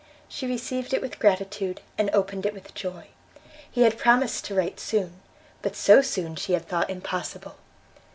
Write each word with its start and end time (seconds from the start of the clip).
She 0.27 0.47
received 0.47 0.95
it 0.95 1.01
with 1.03 1.19
gratitude 1.19 1.79
and 1.95 2.09
opened 2.11 2.47
it 2.47 2.55
with 2.55 2.73
joy; 2.73 3.09
he 3.69 3.83
had 3.83 3.99
promised 3.99 4.43
to 4.45 4.55
write 4.55 4.79
soon, 4.79 5.21
but 5.61 5.75
so 5.75 6.01
soon 6.01 6.35
she 6.35 6.53
had 6.53 6.67
thought 6.67 6.89
impossible. 6.89 7.55